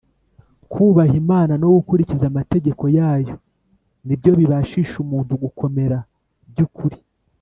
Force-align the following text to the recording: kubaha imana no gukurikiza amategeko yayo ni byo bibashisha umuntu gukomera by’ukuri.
kubaha 0.71 1.13
imana 1.23 1.53
no 1.61 1.67
gukurikiza 1.75 2.25
amategeko 2.31 2.83
yayo 2.97 3.35
ni 4.05 4.13
byo 4.19 4.31
bibashisha 4.39 4.95
umuntu 5.03 5.33
gukomera 5.43 5.97
by’ukuri. 6.51 6.97